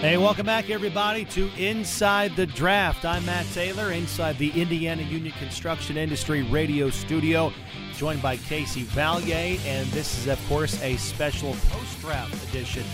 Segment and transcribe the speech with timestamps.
[0.00, 3.04] Hey, welcome back, everybody, to Inside the Draft.
[3.04, 7.52] I'm Matt Taylor, inside the Indiana Union Construction Industry radio studio,
[7.96, 12.84] joined by Casey Vallier, and this is, of course, a special post-draft edition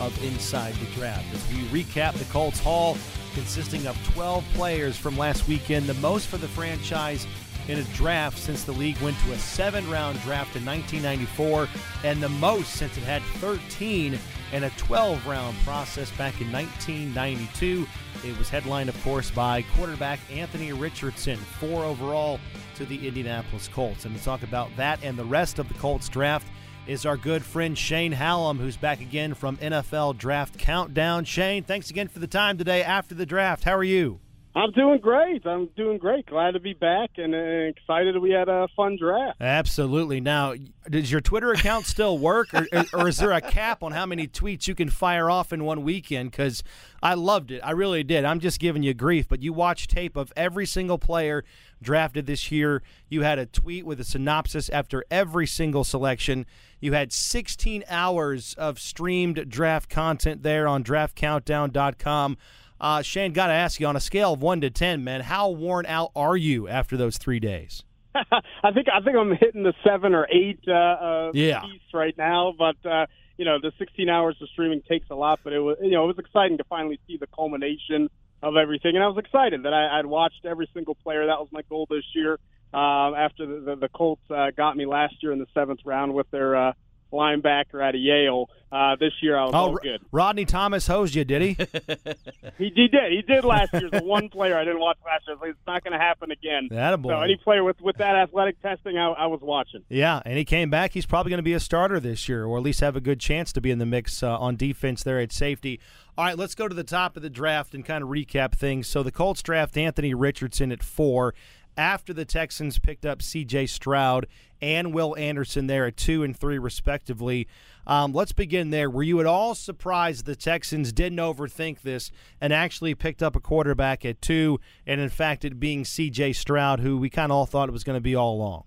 [0.00, 2.98] of Inside the Draft as we recap the Colts Haul,
[3.32, 7.26] consisting of 12 players from last weekend, the most for the franchise
[7.68, 11.68] in a draft since the league went to a seven-round draft in 1994,
[12.04, 14.18] and the most since it had 13
[14.52, 17.86] in a 12 round process back in 1992.
[18.24, 22.38] It was headlined, of course, by quarterback Anthony Richardson, four overall
[22.76, 24.04] to the Indianapolis Colts.
[24.04, 26.46] And to talk about that and the rest of the Colts draft
[26.86, 31.24] is our good friend Shane Hallam, who's back again from NFL Draft Countdown.
[31.24, 33.64] Shane, thanks again for the time today after the draft.
[33.64, 34.20] How are you?
[34.52, 35.46] I'm doing great.
[35.46, 36.26] I'm doing great.
[36.26, 39.40] Glad to be back and excited we had a fun draft.
[39.40, 40.20] Absolutely.
[40.20, 40.54] Now,
[40.88, 44.26] does your Twitter account still work, or, or is there a cap on how many
[44.26, 46.32] tweets you can fire off in one weekend?
[46.32, 46.64] Because
[47.00, 47.60] I loved it.
[47.62, 48.24] I really did.
[48.24, 51.44] I'm just giving you grief, but you watched tape of every single player
[51.80, 52.82] drafted this year.
[53.08, 56.44] You had a tweet with a synopsis after every single selection.
[56.80, 62.36] You had 16 hours of streamed draft content there on draftcountdown.com.
[62.80, 65.50] Uh, Shane, got to ask you on a scale of one to ten, man, how
[65.50, 67.82] worn out are you after those three days?
[68.14, 71.60] I think I think I'm hitting the seven or eight uh, uh, yeah.
[71.60, 75.40] piece right now, but uh, you know the 16 hours of streaming takes a lot.
[75.44, 78.08] But it was you know it was exciting to finally see the culmination
[78.42, 81.26] of everything, and I was excited that I, I'd watched every single player.
[81.26, 82.38] That was my goal this year.
[82.72, 86.14] Uh, after the, the, the Colts uh, got me last year in the seventh round
[86.14, 86.72] with their uh,
[87.12, 88.48] linebacker out of Yale.
[88.72, 90.00] Uh, this year I was oh, all good.
[90.12, 91.48] Rodney Thomas hosed you, did he?
[92.58, 93.10] he, he did.
[93.10, 93.90] He did last year.
[93.90, 95.36] The one player I didn't watch last year.
[95.50, 96.68] It's not going to happen again.
[96.70, 97.08] Attaboy.
[97.08, 99.82] So any player with with that athletic testing, I, I was watching.
[99.88, 100.92] Yeah, and he came back.
[100.92, 103.18] He's probably going to be a starter this year, or at least have a good
[103.18, 105.80] chance to be in the mix uh, on defense there at safety.
[106.16, 108.86] All right, let's go to the top of the draft and kind of recap things.
[108.86, 111.34] So the Colts draft Anthony Richardson at four
[111.76, 113.66] after the Texans picked up C.J.
[113.66, 114.26] Stroud
[114.60, 117.48] and Will Anderson there at two and three, respectively.
[117.86, 118.90] Um, let's begin there.
[118.90, 122.10] Were you at all surprised the Texans didn't overthink this
[122.40, 126.34] and actually picked up a quarterback at two, and in fact, it being C.J.
[126.34, 128.64] Stroud, who we kind of all thought it was going to be all along?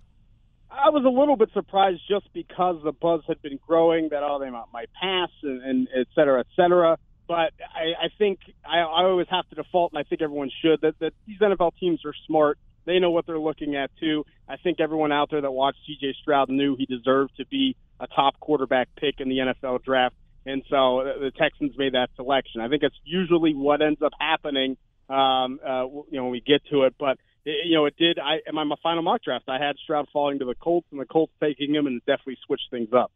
[0.70, 4.38] I was a little bit surprised just because the buzz had been growing that oh
[4.40, 6.98] they might, pass and, and et cetera, et cetera.
[7.26, 10.80] But I, I think I, I always have to default, and I think everyone should
[10.82, 14.24] that, that these NFL teams are smart they know what they're looking at too.
[14.48, 18.06] I think everyone out there that watched CJ Stroud knew he deserved to be a
[18.06, 20.14] top quarterback pick in the NFL draft,
[20.46, 22.60] and so uh, the Texans made that selection.
[22.60, 24.76] I think it's usually what ends up happening.
[25.08, 28.18] Um, uh, you know, when we get to it, but it, you know, it did.
[28.18, 31.06] I in my final mock draft, I had Stroud falling to the Colts, and the
[31.06, 33.12] Colts taking him, and it definitely switched things up.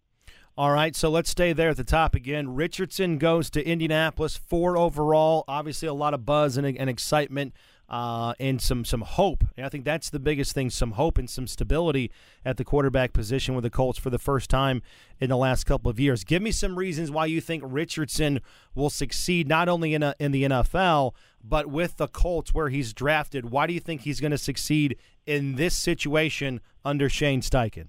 [0.59, 2.57] All right, so let's stay there at the top again.
[2.57, 5.45] Richardson goes to Indianapolis, four overall.
[5.47, 7.55] Obviously, a lot of buzz and, and excitement
[7.89, 9.45] uh, and some some hope.
[9.57, 12.11] And I think that's the biggest thing: some hope and some stability
[12.45, 14.83] at the quarterback position with the Colts for the first time
[15.21, 16.25] in the last couple of years.
[16.25, 18.41] Give me some reasons why you think Richardson
[18.75, 22.93] will succeed not only in a, in the NFL but with the Colts where he's
[22.93, 23.51] drafted.
[23.51, 24.97] Why do you think he's going to succeed
[25.27, 27.89] in this situation under Shane Steichen?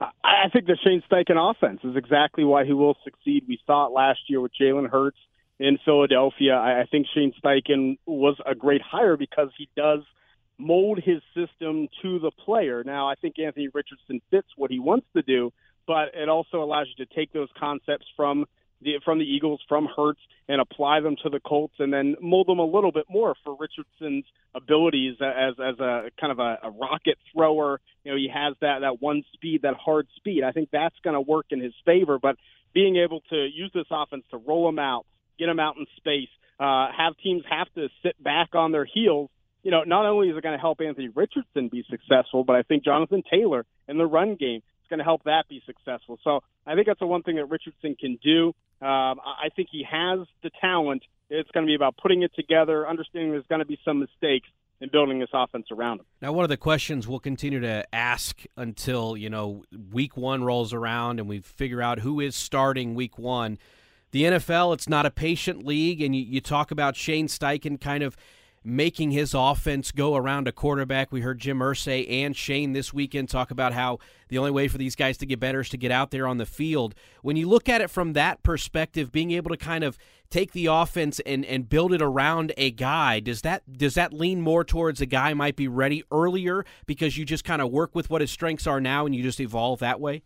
[0.00, 3.44] I think the Shane Steichen offense is exactly why he will succeed.
[3.48, 5.18] We saw it last year with Jalen Hurts
[5.58, 6.54] in Philadelphia.
[6.54, 10.00] I, I think Shane Steichen was a great hire because he does
[10.58, 12.82] mold his system to the player.
[12.84, 15.52] Now, I think Anthony Richardson fits what he wants to do,
[15.86, 18.46] but it also allows you to take those concepts from
[18.80, 22.46] the from the Eagles, from Hurts, and apply them to the Colts, and then mold
[22.46, 26.70] them a little bit more for Richardson's abilities as as a kind of a, a
[26.70, 27.80] rocket thrower.
[28.04, 30.44] You know, he has that that one speed, that hard speed.
[30.44, 32.18] I think that's going to work in his favor.
[32.20, 32.36] But
[32.72, 35.06] being able to use this offense to roll them out,
[35.38, 36.28] get them out in space,
[36.60, 39.30] uh, have teams have to sit back on their heels.
[39.62, 42.62] You know, not only is it going to help Anthony Richardson be successful, but I
[42.62, 46.18] think Jonathan Taylor in the run game is going to help that be successful.
[46.22, 48.48] So I think that's the one thing that Richardson can do.
[48.80, 51.02] Um, I think he has the talent.
[51.30, 54.48] It's going to be about putting it together, understanding there's going to be some mistakes,
[54.80, 56.06] and building this offense around him.
[56.22, 60.72] Now, one of the questions we'll continue to ask until you know Week One rolls
[60.72, 63.58] around and we figure out who is starting Week One
[64.10, 68.02] the NFL, it's not a patient league, and you, you talk about Shane Steichen kind
[68.02, 68.16] of
[68.64, 71.10] making his offense go around a quarterback.
[71.10, 74.78] We heard Jim Irsay and Shane this weekend talk about how the only way for
[74.78, 76.94] these guys to get better is to get out there on the field.
[77.22, 79.96] When you look at it from that perspective, being able to kind of
[80.30, 84.40] take the offense and, and build it around a guy, does that does that lean
[84.40, 88.10] more towards a guy might be ready earlier because you just kind of work with
[88.10, 90.22] what his strengths are now and you just evolve that way?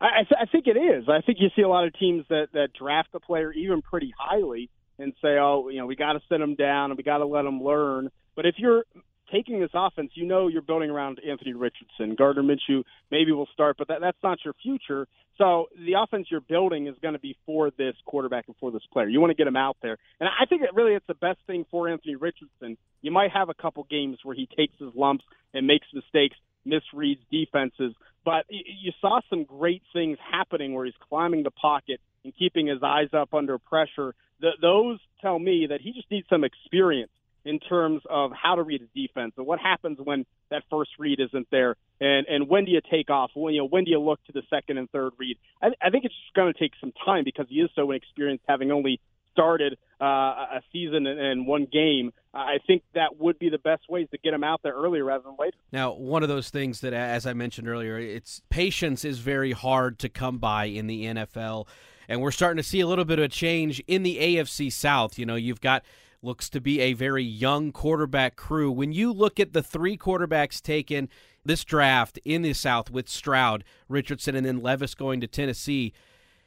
[0.00, 1.08] I, th- I think it is.
[1.08, 4.12] I think you see a lot of teams that that draft a player even pretty
[4.18, 7.18] highly and say, oh, you know, we got to sit them down and we got
[7.18, 8.10] to let them learn.
[8.36, 8.84] But if you're
[9.32, 12.14] taking this offense, you know you're building around Anthony Richardson.
[12.16, 15.06] Gardner Minshew maybe will start, but that, that's not your future.
[15.38, 18.82] So the offense you're building is going to be for this quarterback and for this
[18.92, 19.08] player.
[19.08, 21.38] You want to get him out there, and I think it really it's the best
[21.46, 22.76] thing for Anthony Richardson.
[23.00, 25.24] You might have a couple games where he takes his lumps
[25.54, 26.36] and makes mistakes,
[26.66, 32.34] misreads defenses, but you saw some great things happening where he's climbing the pocket and
[32.36, 34.14] keeping his eyes up under pressure.
[34.60, 37.10] Those tell me that he just needs some experience
[37.44, 41.20] in terms of how to read a defense and what happens when that first read
[41.20, 43.30] isn't there, and and when do you take off?
[43.34, 45.38] When you know when do you look to the second and third read?
[45.62, 48.44] I, I think it's just going to take some time because he is so inexperienced,
[48.48, 49.00] having only
[49.32, 52.12] started uh, a season and one game.
[52.32, 55.24] I think that would be the best ways to get him out there earlier rather
[55.24, 55.56] than later.
[55.72, 59.98] Now, one of those things that, as I mentioned earlier, it's patience is very hard
[60.00, 61.66] to come by in the NFL,
[62.08, 65.18] and we're starting to see a little bit of a change in the AFC South.
[65.18, 65.84] You know, you've got
[66.22, 68.70] looks to be a very young quarterback crew.
[68.70, 71.08] When you look at the three quarterbacks taken
[71.44, 75.92] this draft in the South with Stroud, Richardson, and then Levis going to Tennessee,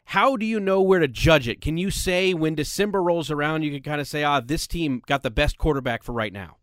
[0.06, 1.62] how do you know where to judge it?
[1.62, 5.02] Can you say when December rolls around, you can kind of say, ah, this team
[5.08, 6.58] got the best quarterback for right now?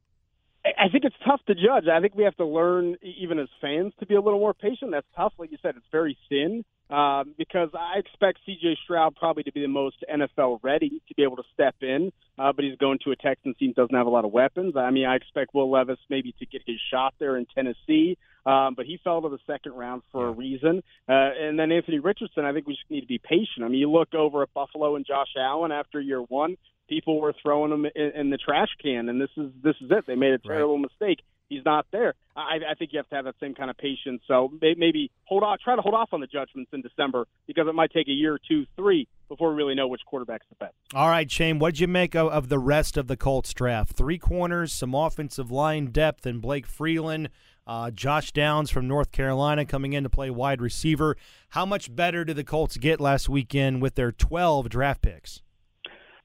[0.65, 1.89] I think it's tough to judge.
[1.91, 4.91] I think we have to learn, even as fans, to be a little more patient.
[4.91, 5.33] That's tough.
[5.39, 8.77] Like you said, it's very thin um, because I expect C.J.
[8.85, 12.53] Stroud probably to be the most NFL ready to be able to step in, uh,
[12.53, 14.75] but he's going to a Texans team doesn't have a lot of weapons.
[14.77, 18.75] I mean, I expect Will Levis maybe to get his shot there in Tennessee, um,
[18.75, 20.83] but he fell to the second round for a reason.
[21.09, 23.65] Uh, and then Anthony Richardson, I think we just need to be patient.
[23.65, 26.57] I mean, you look over at Buffalo and Josh Allen after year one
[26.91, 30.07] people were throwing him in, in the trash can, and this is this is it.
[30.07, 30.89] They made a terrible right.
[30.91, 31.25] mistake.
[31.51, 32.15] He's not there.
[32.37, 34.23] I, I think you have to have that same kind of patience.
[34.29, 37.75] So maybe hold off, try to hold off on the judgments in December because it
[37.75, 40.75] might take a year, two, three before we really know which quarterback's the best.
[40.95, 43.97] All right, Shane, what did you make of, of the rest of the Colts draft?
[43.97, 47.31] Three corners, some offensive line depth, and Blake Freeland.
[47.67, 51.17] Uh, Josh Downs from North Carolina coming in to play wide receiver.
[51.51, 55.43] How much better did the Colts get last weekend with their 12 draft picks?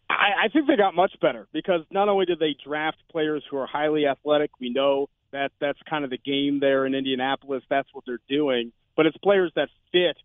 [0.09, 3.57] I, I think they got much better because not only did they draft players who
[3.57, 7.63] are highly athletic, we know that that's kind of the game there in Indianapolis.
[7.69, 10.17] That's what they're doing, but it's players that fit,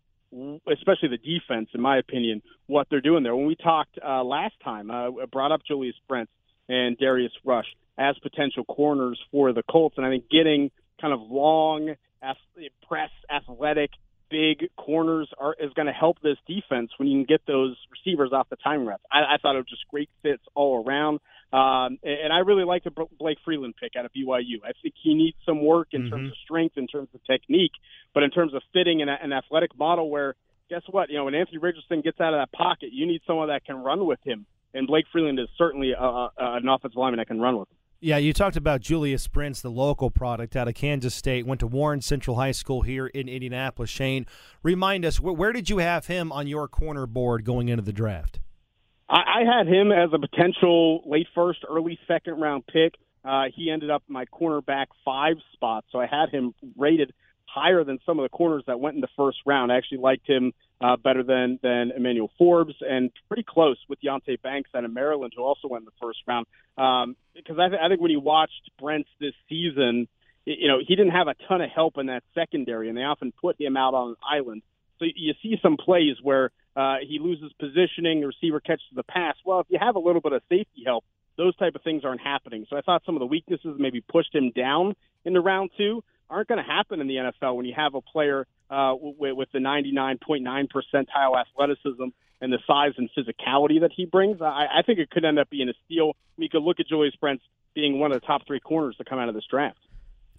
[0.71, 3.35] especially the defense, in my opinion, what they're doing there.
[3.35, 6.31] When we talked uh, last time, uh, I brought up Julius Brents
[6.69, 7.67] and Darius Rush
[7.97, 11.95] as potential corners for the Colts, and I think getting kind of long,
[12.87, 13.91] press, athletic
[14.31, 18.31] big corners are is going to help this defense when you can get those receivers
[18.33, 19.03] off the time reps.
[19.11, 21.19] I, I thought it was just great fits all around,
[21.53, 24.63] um, and I really like the Blake Freeland pick out of BYU.
[24.63, 26.09] I think he needs some work in mm-hmm.
[26.09, 27.73] terms of strength, in terms of technique,
[28.13, 30.35] but in terms of fitting an, an athletic model where
[30.71, 31.09] guess what?
[31.09, 33.75] You know, when Anthony Richardson gets out of that pocket, you need someone that can
[33.75, 34.45] run with him.
[34.73, 37.77] And Blake Freeland is certainly a, a, an offensive lineman that can run with him.
[38.03, 41.67] Yeah, you talked about Julius Brents, the local product out of Kansas State, went to
[41.67, 43.91] Warren Central High School here in Indianapolis.
[43.91, 44.25] Shane,
[44.63, 47.93] remind us, where, where did you have him on your corner board going into the
[47.93, 48.39] draft?
[49.07, 52.95] I, I had him as a potential late first, early second round pick.
[53.23, 57.13] Uh, he ended up my cornerback five spot, so I had him rated
[57.45, 59.71] higher than some of the corners that went in the first round.
[59.71, 64.41] I actually liked him uh, better than than Emmanuel Forbes and pretty close with Deonte
[64.41, 66.47] Banks out of Maryland, who also went in the first round.
[66.77, 70.07] Um, because I, th- I think when you watched Brents this season,
[70.45, 73.31] you know he didn't have a ton of help in that secondary, and they often
[73.31, 74.63] put him out on an island.
[74.99, 79.35] So you see some plays where uh, he loses positioning, the receiver catches the pass.
[79.43, 81.03] Well, if you have a little bit of safety help,
[81.37, 82.65] those type of things aren't happening.
[82.69, 84.95] So I thought some of the weaknesses maybe pushed him down
[85.25, 88.47] into round two aren't going to happen in the NFL when you have a player
[88.69, 92.05] uh, with, with the 99.9 percentile athleticism
[92.39, 94.41] and the size and physicality that he brings.
[94.41, 96.13] I, I think it could end up being a steal.
[96.37, 97.43] We could look at Julius Brents
[97.75, 99.77] being one of the top three corners to come out of this draft.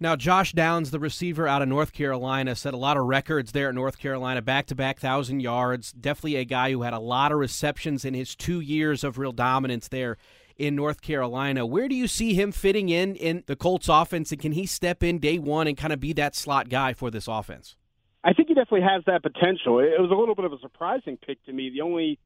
[0.01, 3.69] Now, Josh Downs, the receiver out of North Carolina, set a lot of records there
[3.69, 5.93] at North Carolina, back to back thousand yards.
[5.93, 9.31] Definitely a guy who had a lot of receptions in his two years of real
[9.31, 10.17] dominance there
[10.63, 11.67] in North Carolina.
[11.67, 15.03] Where do you see him fitting in in the Colts offense, and can he step
[15.03, 17.75] in day one and kind of be that slot guy for this offense?
[18.23, 19.81] I think he definitely has that potential.
[19.81, 21.71] It was a little bit of a surprising pick to me.
[21.75, 22.21] The only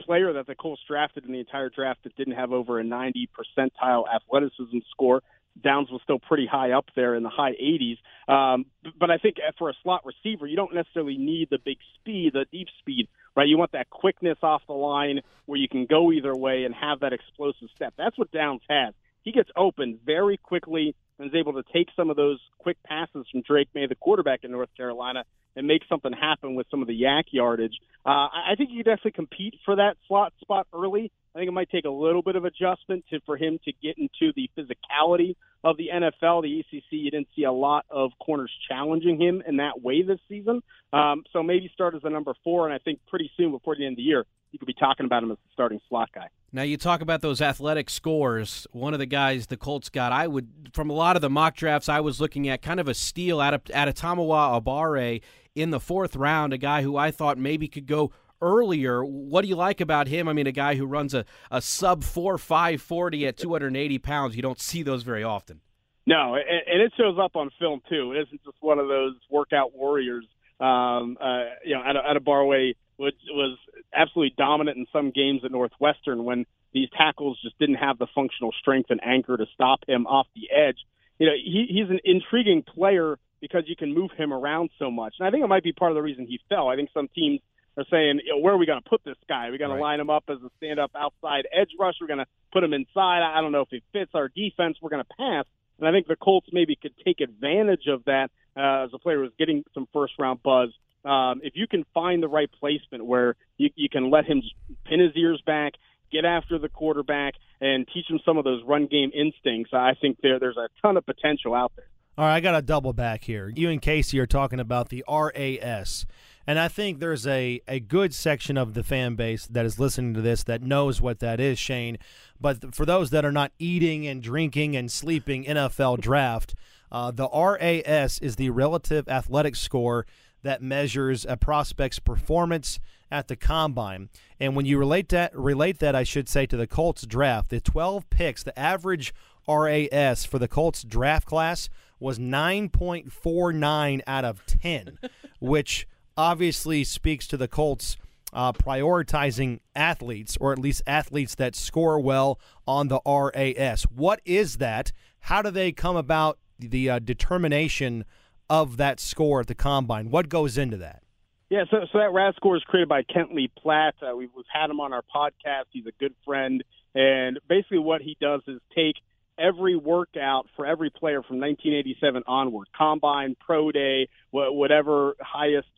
[0.00, 3.30] player that the Colts drafted in the entire draft that didn't have over a 90
[3.38, 5.22] percentile athleticism score.
[5.62, 7.98] Downs was still pretty high up there in the high 80s.
[8.32, 8.66] Um,
[8.98, 12.46] but I think for a slot receiver, you don't necessarily need the big speed, the
[12.50, 13.08] deep speed
[13.38, 13.46] right?
[13.46, 17.00] You want that quickness off the line where you can go either way and have
[17.00, 17.94] that explosive step.
[17.96, 18.94] That's what Downs has.
[19.22, 23.26] He gets open very quickly and is able to take some of those quick passes
[23.30, 25.22] from Drake Maye, the quarterback in North Carolina,
[25.58, 27.76] and make something happen with some of the YAC yardage.
[28.06, 31.10] Uh, I think you definitely compete for that slot spot early.
[31.34, 33.98] I think it might take a little bit of adjustment to for him to get
[33.98, 35.34] into the physicality
[35.64, 36.42] of the NFL.
[36.42, 40.20] The ACC, you didn't see a lot of corners challenging him in that way this
[40.28, 40.62] season.
[40.92, 43.84] Um, so maybe start as a number four, and I think pretty soon before the
[43.84, 46.28] end of the year, you could be talking about him as the starting slot guy.
[46.50, 48.66] Now you talk about those athletic scores.
[48.72, 51.54] One of the guys the Colts got, I would from a lot of the mock
[51.56, 55.20] drafts I was looking at, kind of a steal out of Adetomiwa Adebawore
[55.58, 59.04] in the fourth round, a guy who I thought maybe could go earlier.
[59.04, 60.28] What do you like about him?
[60.28, 63.68] I mean, a guy who runs a, a sub four five forty at two hundred
[63.68, 64.36] and eighty pounds.
[64.36, 65.60] You don't see those very often.
[66.06, 68.12] No, and, it shows up on film too.
[68.12, 70.24] It isn't just one of those workout warriors.
[70.60, 73.58] Um, uh, you know, Adebawore was was
[73.94, 78.52] absolutely dominant in some games at Northwestern when these tackles just didn't have the functional
[78.60, 80.78] strength and anchor to stop him off the edge.
[81.18, 85.14] You know, he, he's an intriguing player because you can move him around so much.
[85.18, 86.68] And I think it might be part of the reason he fell.
[86.68, 87.40] I think some teams
[87.76, 89.48] are saying, you know, where are we going to put this guy?
[89.48, 89.76] Are we going right.
[89.76, 91.94] to line him up as a stand up outside edge rush?
[92.00, 93.22] We're going to put him inside.
[93.22, 94.78] I don't know if he fits our defense.
[94.82, 95.44] We're going to pass.
[95.78, 99.20] And I think the Colts maybe could take advantage of that uh, as a player
[99.20, 100.70] who's getting some first round buzz.
[101.04, 104.42] Um, if you can find the right placement where you, you can let him
[104.84, 105.74] pin his ears back,
[106.10, 110.18] get after the quarterback, and teach him some of those run game instincts, I think
[110.22, 111.86] there there's a ton of potential out there.
[112.18, 113.48] All right, I got a double back here.
[113.54, 116.04] You and Casey are talking about the RAS.
[116.48, 120.14] And I think there's a, a good section of the fan base that is listening
[120.14, 121.96] to this that knows what that is, Shane.
[122.40, 126.56] But for those that are not eating and drinking and sleeping NFL draft,
[126.90, 130.04] uh, the RAS is the relative athletic score
[130.42, 132.80] that measures a prospect's performance
[133.12, 134.08] at the combine.
[134.40, 137.60] And when you relate that, relate that, I should say, to the Colts draft, the
[137.60, 139.14] 12 picks, the average
[139.48, 141.68] RAS for the Colts draft class
[142.00, 144.98] was 9.49 out of 10,
[145.40, 147.96] which obviously speaks to the Colts
[148.32, 153.84] uh, prioritizing athletes, or at least athletes that score well on the RAS.
[153.84, 154.92] What is that?
[155.20, 158.04] How do they come about the uh, determination
[158.50, 160.10] of that score at the combine?
[160.10, 161.02] What goes into that?
[161.50, 163.94] Yeah, so, so that RAS score is created by Kent Platte.
[164.02, 165.64] Uh, we've, we've had him on our podcast.
[165.70, 166.62] He's a good friend.
[166.94, 168.96] And basically, what he does is take
[169.38, 175.68] every workout for every player from 1987 onward, combine, pro day, whatever highest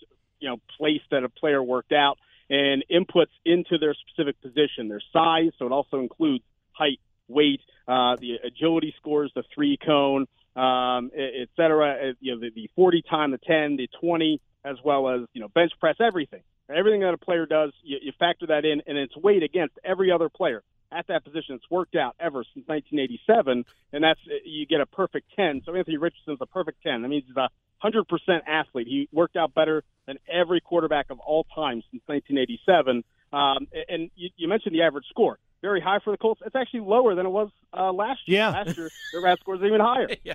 [0.41, 5.03] you know place that a player worked out, and inputs into their specific position, their
[5.13, 5.51] size.
[5.59, 10.27] So it also includes height, weight, uh, the agility scores, the three cone,
[10.61, 12.15] um, et cetera.
[12.21, 15.49] You know, the, the 40 time, the 10, the 20, as well as you know
[15.49, 16.43] bench press, everything.
[16.69, 20.13] Everything that a player does, you, you factor that in, and it's weighed against every
[20.13, 20.63] other player
[20.93, 25.27] at that position it's worked out ever since 1987, and that's you get a perfect
[25.37, 25.63] 10.
[25.65, 27.03] So Anthony Richardson's a perfect 10.
[27.03, 27.49] That means he's a
[27.85, 28.05] 100%
[28.47, 28.87] athlete.
[28.87, 33.05] He worked out better than every quarterback of all time since 1987.
[33.33, 35.39] Um, and you, you mentioned the average score.
[35.63, 36.41] Very high for the Colts.
[36.45, 38.39] It's actually lower than it was uh, last year.
[38.39, 38.51] Yeah.
[38.51, 40.09] Last year, their RAS score is even higher.
[40.25, 40.35] yeah.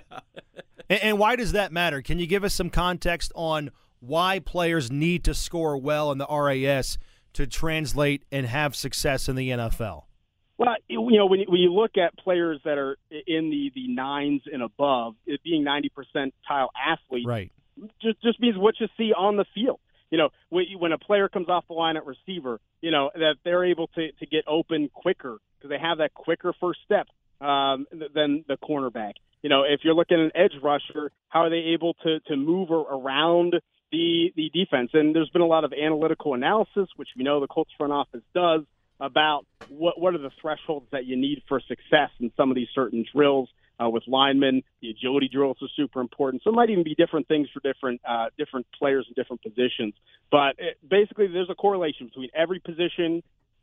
[0.88, 2.00] and, and why does that matter?
[2.02, 6.26] Can you give us some context on why players need to score well in the
[6.30, 6.98] RAS
[7.32, 10.04] to translate and have success in the NFL?
[10.58, 13.88] Well, you know, when you, when you look at players that are in the the
[13.88, 17.52] nines and above, it being ninety percentile athlete, right,
[18.00, 19.80] just just means what you see on the field.
[20.10, 23.64] You know, when a player comes off the line at receiver, you know that they're
[23.64, 27.08] able to to get open quicker because they have that quicker first step
[27.40, 29.14] um, than the cornerback.
[29.42, 32.36] You know, if you're looking at an edge rusher, how are they able to to
[32.36, 33.54] move around
[33.92, 34.90] the the defense?
[34.92, 38.22] And there's been a lot of analytical analysis, which we know the Colts front office
[38.34, 38.62] does
[39.00, 42.68] about what what are the thresholds that you need for success in some of these
[42.74, 43.48] certain drills
[43.82, 44.62] uh, with linemen.
[44.80, 46.42] The agility drills are super important.
[46.42, 49.94] So it might even be different things for different uh, different players in different positions.
[50.30, 53.22] But it, basically, there's a correlation between every position,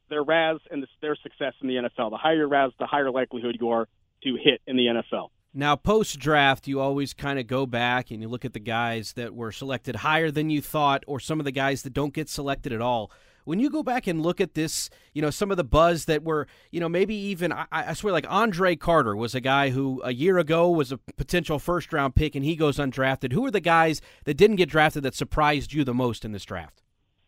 [0.09, 2.11] their RAS, and the, their success in the NFL.
[2.11, 3.87] The higher your RAS, the higher likelihood you are
[4.23, 5.29] to hit in the NFL.
[5.55, 9.13] Now, post draft, you always kind of go back and you look at the guys
[9.13, 12.27] that were selected higher than you thought, or some of the guys that don't get
[12.27, 13.11] selected at all
[13.45, 16.23] when you go back and look at this, you know, some of the buzz that
[16.23, 20.01] were, you know, maybe even, I, I, swear, like Andre Carter was a guy who
[20.03, 23.33] a year ago was a potential first round pick and he goes undrafted.
[23.33, 26.45] Who are the guys that didn't get drafted that surprised you the most in this
[26.45, 26.81] draft?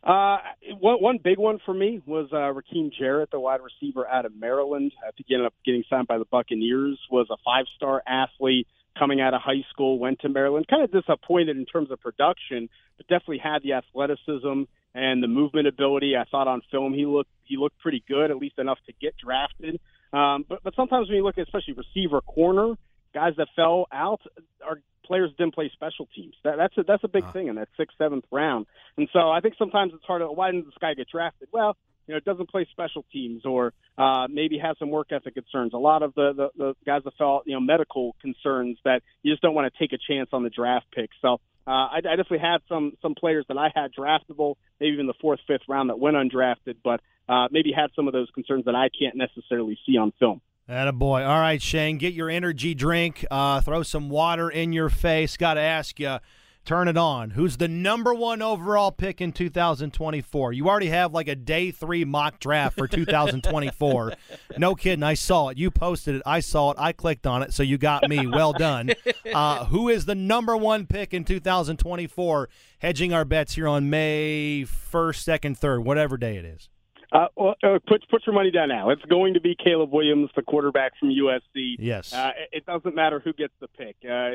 [0.03, 0.38] Uh,
[0.79, 4.36] one, one big one for me was uh, Rakim Jarrett, the wide receiver out of
[4.36, 4.91] Maryland.
[5.01, 7.00] I think he ended up getting signed by the Buccaneers.
[7.10, 9.99] Was a five-star athlete coming out of high school.
[9.99, 10.67] Went to Maryland.
[10.67, 15.67] Kind of disappointed in terms of production, but definitely had the athleticism and the movement
[15.67, 16.15] ability.
[16.15, 19.15] I thought on film he looked he looked pretty good, at least enough to get
[19.17, 19.79] drafted.
[20.13, 22.75] Um, but but sometimes when you look at especially receiver corner,
[23.13, 24.21] guys that fell out
[24.65, 26.33] are players didn't play special teams.
[26.43, 27.31] That, that's a that's a big Uh.
[27.31, 28.65] thing in that sixth, seventh round.
[28.97, 31.49] And so I think sometimes it's hard to why didn't this guy get drafted?
[31.51, 31.75] Well,
[32.07, 35.74] you know, it doesn't play special teams or uh, maybe has some work ethic concerns.
[35.74, 39.33] A lot of the, the, the guys that felt, you know, medical concerns that you
[39.33, 41.09] just don't want to take a chance on the draft pick.
[41.21, 45.07] So uh, I, I definitely had some some players that I had draftable, maybe even
[45.07, 48.65] the fourth, fifth round that went undrafted, but uh, maybe had some of those concerns
[48.65, 50.41] that I can't necessarily see on film.
[50.67, 51.24] Atta boy.
[51.24, 53.25] All right, Shane, get your energy drink.
[53.29, 55.38] Uh, throw some water in your face.
[55.38, 56.17] Got to ask you,
[56.65, 57.29] turn it on.
[57.31, 60.53] Who's the number one overall pick in 2024?
[60.53, 64.13] You already have like a day three mock draft for 2024.
[64.57, 65.03] no kidding.
[65.03, 65.57] I saw it.
[65.57, 66.22] You posted it.
[66.25, 66.77] I saw it.
[66.79, 67.53] I clicked on it.
[67.53, 68.27] So you got me.
[68.27, 68.91] Well done.
[69.34, 72.48] Uh, who is the number one pick in 2024?
[72.79, 76.69] Hedging our bets here on May 1st, 2nd, 3rd, whatever day it is.
[77.15, 77.27] Uh,
[77.63, 78.89] uh, put put your money down now.
[78.89, 81.75] It's going to be Caleb Williams, the quarterback from USC.
[81.79, 82.13] Yes.
[82.13, 83.95] Uh, it it doesn't matter who gets the pick.
[84.03, 84.31] Uh,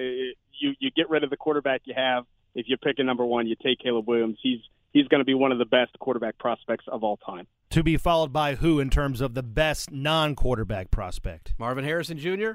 [0.59, 2.25] you you get rid of the quarterback you have.
[2.55, 4.39] If you pick a number one, you take Caleb Williams.
[4.43, 4.61] He's
[4.93, 7.47] he's going to be one of the best quarterback prospects of all time.
[7.71, 11.55] to be followed by who in terms of the best non-quarterback prospect?
[11.59, 12.53] Marvin Harrison Jr.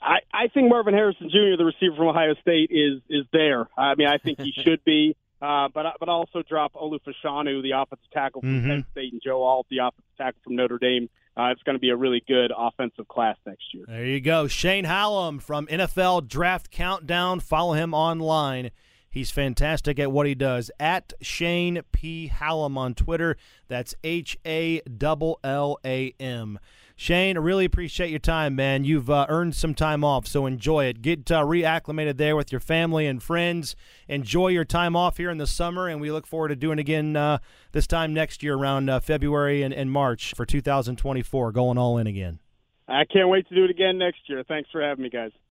[0.00, 3.68] I, I think Marvin Harrison Jr., the receiver from Ohio State, is is there.
[3.76, 5.16] I mean, I think he should be.
[5.44, 8.66] Uh, but but also drop Olu Fashanu, the offensive tackle from Mhm.
[8.66, 11.08] Penn State, and Joe Alt, the offensive tackle from Notre Dame.
[11.36, 13.84] Uh, it's going to be a really good offensive class next year.
[13.88, 14.46] There you go.
[14.46, 17.40] Shane Hallam from NFL Draft Countdown.
[17.40, 18.70] Follow him online.
[19.10, 20.70] He's fantastic at what he does.
[20.80, 22.28] At Shane P.
[22.28, 23.36] Hallam on Twitter.
[23.68, 26.58] That's H A L L A M.
[26.96, 28.84] Shane, I really appreciate your time, man.
[28.84, 31.02] You've uh, earned some time off, so enjoy it.
[31.02, 33.74] Get uh, reacclimated there with your family and friends.
[34.06, 37.16] Enjoy your time off here in the summer, and we look forward to doing again
[37.16, 37.38] uh,
[37.72, 42.06] this time next year around uh, February and, and March for 2024, going all in
[42.06, 42.38] again.
[42.86, 44.44] I can't wait to do it again next year.
[44.46, 45.32] Thanks for having me, guys.